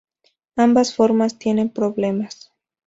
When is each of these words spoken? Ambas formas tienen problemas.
Ambas 0.55 0.95
formas 0.95 1.37
tienen 1.37 1.69
problemas. 1.69 2.51